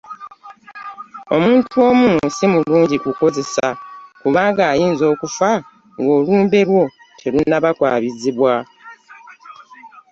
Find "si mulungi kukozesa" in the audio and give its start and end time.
2.35-3.67